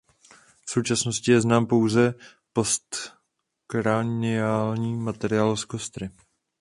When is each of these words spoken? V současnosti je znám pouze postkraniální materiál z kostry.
V 0.65 0.69
současnosti 0.71 1.31
je 1.31 1.41
znám 1.41 1.65
pouze 1.65 2.15
postkraniální 2.53 4.95
materiál 4.95 5.55
z 5.57 5.65
kostry. 5.65 6.09